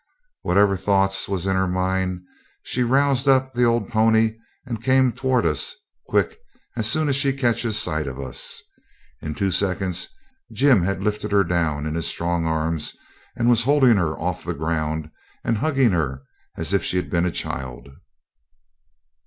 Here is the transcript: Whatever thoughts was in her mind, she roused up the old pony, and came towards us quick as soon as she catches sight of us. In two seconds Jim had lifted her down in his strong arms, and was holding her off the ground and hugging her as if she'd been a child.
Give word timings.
Whatever 0.41 0.75
thoughts 0.75 1.27
was 1.29 1.45
in 1.45 1.55
her 1.55 1.67
mind, 1.67 2.23
she 2.63 2.81
roused 2.81 3.27
up 3.27 3.53
the 3.53 3.65
old 3.65 3.87
pony, 3.87 4.35
and 4.65 4.81
came 4.83 5.11
towards 5.11 5.45
us 5.45 5.75
quick 6.07 6.39
as 6.75 6.89
soon 6.89 7.07
as 7.07 7.15
she 7.15 7.31
catches 7.31 7.77
sight 7.77 8.07
of 8.07 8.19
us. 8.19 8.63
In 9.21 9.35
two 9.35 9.51
seconds 9.51 10.07
Jim 10.51 10.81
had 10.81 11.03
lifted 11.03 11.31
her 11.31 11.43
down 11.43 11.85
in 11.85 11.93
his 11.93 12.07
strong 12.07 12.47
arms, 12.47 12.97
and 13.35 13.47
was 13.47 13.61
holding 13.61 13.97
her 13.97 14.17
off 14.17 14.43
the 14.43 14.55
ground 14.55 15.11
and 15.43 15.59
hugging 15.59 15.91
her 15.91 16.23
as 16.57 16.73
if 16.73 16.83
she'd 16.83 17.11
been 17.11 17.27
a 17.27 17.29
child. 17.29 17.87